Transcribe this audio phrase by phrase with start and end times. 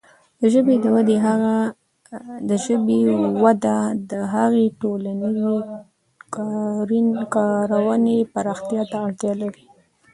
[2.49, 2.97] د ژبې
[3.45, 3.77] وده
[4.09, 5.53] د هغې د ټولنیزې
[7.57, 9.63] کارونې پراختیا ته اړتیا لري.